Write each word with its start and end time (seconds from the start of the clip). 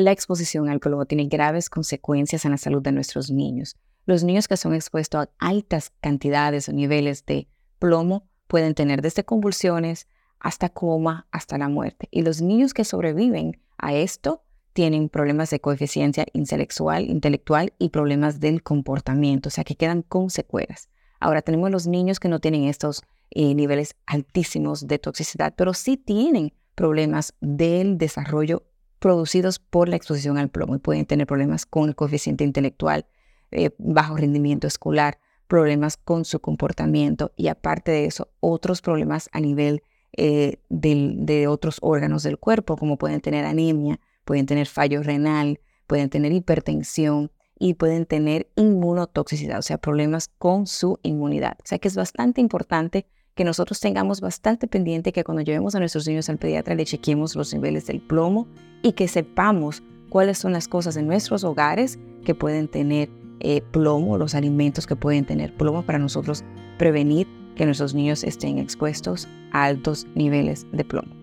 La 0.00 0.12
exposición 0.12 0.70
al 0.70 0.80
plomo 0.80 1.04
tiene 1.04 1.26
graves 1.26 1.68
consecuencias 1.68 2.46
en 2.46 2.52
la 2.52 2.56
salud 2.56 2.80
de 2.80 2.90
nuestros 2.90 3.30
niños. 3.30 3.76
Los 4.06 4.24
niños 4.24 4.48
que 4.48 4.56
son 4.56 4.74
expuestos 4.74 5.26
a 5.26 5.30
altas 5.46 5.92
cantidades 6.00 6.70
o 6.70 6.72
niveles 6.72 7.26
de 7.26 7.48
plomo 7.78 8.26
pueden 8.46 8.74
tener 8.74 9.02
desde 9.02 9.24
convulsiones 9.24 10.08
hasta 10.38 10.70
coma, 10.70 11.26
hasta 11.32 11.58
la 11.58 11.68
muerte. 11.68 12.08
Y 12.10 12.22
los 12.22 12.40
niños 12.40 12.72
que 12.72 12.86
sobreviven 12.86 13.60
a 13.76 13.92
esto 13.92 14.42
tienen 14.72 15.10
problemas 15.10 15.50
de 15.50 15.60
coeficiencia 15.60 16.24
intelectual, 16.32 17.04
intelectual 17.04 17.74
y 17.78 17.90
problemas 17.90 18.40
del 18.40 18.62
comportamiento, 18.62 19.50
o 19.50 19.52
sea 19.52 19.64
que 19.64 19.76
quedan 19.76 20.00
con 20.00 20.30
secuelas. 20.30 20.88
Ahora 21.20 21.42
tenemos 21.42 21.70
los 21.70 21.86
niños 21.86 22.20
que 22.20 22.30
no 22.30 22.40
tienen 22.40 22.64
estos 22.64 23.02
eh, 23.32 23.54
niveles 23.54 23.96
altísimos 24.06 24.86
de 24.86 24.98
toxicidad, 24.98 25.52
pero 25.54 25.74
sí 25.74 25.98
tienen 25.98 26.54
problemas 26.74 27.34
del 27.42 27.98
desarrollo 27.98 28.62
producidos 29.00 29.58
por 29.58 29.88
la 29.88 29.96
exposición 29.96 30.38
al 30.38 30.50
plomo 30.50 30.76
y 30.76 30.78
pueden 30.78 31.06
tener 31.06 31.26
problemas 31.26 31.66
con 31.66 31.88
el 31.88 31.96
coeficiente 31.96 32.44
intelectual, 32.44 33.06
eh, 33.50 33.70
bajo 33.78 34.16
rendimiento 34.16 34.68
escolar, 34.68 35.18
problemas 35.48 35.96
con 35.96 36.24
su 36.24 36.38
comportamiento 36.40 37.32
y 37.36 37.48
aparte 37.48 37.90
de 37.90 38.04
eso, 38.04 38.28
otros 38.38 38.82
problemas 38.82 39.28
a 39.32 39.40
nivel 39.40 39.82
eh, 40.16 40.58
de 40.68 41.46
otros 41.48 41.78
órganos 41.82 42.22
del 42.22 42.38
cuerpo, 42.38 42.76
como 42.76 42.98
pueden 42.98 43.20
tener 43.20 43.44
anemia, 43.44 43.98
pueden 44.24 44.46
tener 44.46 44.68
fallo 44.68 45.02
renal, 45.02 45.60
pueden 45.86 46.10
tener 46.10 46.32
hipertensión 46.32 47.32
y 47.58 47.74
pueden 47.74 48.06
tener 48.06 48.48
inmunotoxicidad, 48.54 49.58
o 49.58 49.62
sea, 49.62 49.78
problemas 49.78 50.28
con 50.38 50.66
su 50.66 50.98
inmunidad. 51.02 51.56
O 51.58 51.66
sea 51.66 51.78
que 51.78 51.88
es 51.88 51.96
bastante 51.96 52.40
importante 52.40 53.06
que 53.34 53.44
nosotros 53.44 53.80
tengamos 53.80 54.20
bastante 54.20 54.66
pendiente 54.66 55.12
que 55.12 55.24
cuando 55.24 55.42
llevemos 55.42 55.74
a 55.74 55.78
nuestros 55.78 56.06
niños 56.06 56.28
al 56.28 56.38
pediatra 56.38 56.74
le 56.74 56.84
chequemos 56.84 57.36
los 57.36 57.52
niveles 57.54 57.86
del 57.86 58.00
plomo 58.00 58.48
y 58.82 58.92
que 58.92 59.08
sepamos 59.08 59.82
cuáles 60.08 60.38
son 60.38 60.52
las 60.52 60.68
cosas 60.68 60.96
en 60.96 61.06
nuestros 61.06 61.44
hogares 61.44 61.98
que 62.24 62.34
pueden 62.34 62.68
tener 62.68 63.08
eh, 63.40 63.62
plomo, 63.70 64.18
los 64.18 64.34
alimentos 64.34 64.86
que 64.86 64.96
pueden 64.96 65.24
tener 65.24 65.56
plomo 65.56 65.82
para 65.82 65.98
nosotros 65.98 66.44
prevenir 66.78 67.26
que 67.56 67.64
nuestros 67.64 67.94
niños 67.94 68.24
estén 68.24 68.58
expuestos 68.58 69.28
a 69.52 69.64
altos 69.64 70.06
niveles 70.14 70.66
de 70.72 70.84
plomo 70.84 71.14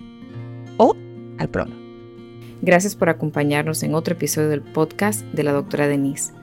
o 0.78 0.96
al 1.38 1.50
plomo. 1.50 1.74
Gracias 2.62 2.96
por 2.96 3.10
acompañarnos 3.10 3.84
en 3.84 3.94
otro 3.94 4.16
episodio 4.16 4.50
del 4.50 4.62
podcast 4.62 5.22
de 5.26 5.44
la 5.44 5.52
doctora 5.52 5.88
Denise. 5.88 6.34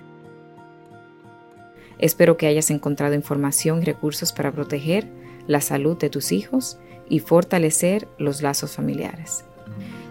Espero 1.99 2.37
que 2.37 2.47
hayas 2.47 2.71
encontrado 2.71 3.15
información 3.15 3.83
y 3.83 3.85
recursos 3.85 4.33
para 4.33 4.53
proteger 4.53 5.09
la 5.47 5.61
salud 5.61 5.97
de 5.97 6.11
tus 6.11 6.33
hijos 6.33 6.79
y 7.09 7.21
fortalecer 7.21 8.09
los 8.19 8.43
lazos 8.43 8.73
familiares. 8.73 9.45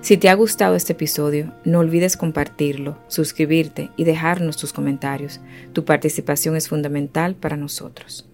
Si 0.01 0.17
te 0.17 0.27
ha 0.27 0.33
gustado 0.33 0.75
este 0.75 0.93
episodio, 0.93 1.53
no 1.63 1.79
olvides 1.79 2.17
compartirlo, 2.17 2.97
suscribirte 3.07 3.89
y 3.95 4.03
dejarnos 4.03 4.57
tus 4.57 4.73
comentarios. 4.73 5.39
Tu 5.71 5.85
participación 5.85 6.57
es 6.57 6.67
fundamental 6.67 7.35
para 7.35 7.55
nosotros. 7.55 8.27